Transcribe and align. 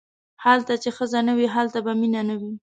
هلته 0.43 0.73
چې 0.83 0.89
ښځه 0.97 1.19
نه 1.27 1.33
وي 1.37 1.47
هلته 1.55 1.79
به 1.85 1.91
مینه 2.01 2.21
نه 2.29 2.35
وي. 2.41 2.53